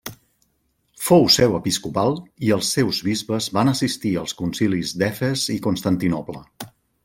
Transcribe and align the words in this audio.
Fou 1.07 1.27
seu 1.35 1.57
episcopal 1.57 2.17
i 2.49 2.49
els 2.57 2.71
seus 2.77 3.03
bisbes 3.09 3.51
van 3.61 3.71
assistir 3.75 4.15
als 4.25 4.35
concilis 4.43 4.97
d'Efes 5.03 5.49
i 5.59 5.63
Constantinoble. 5.71 6.47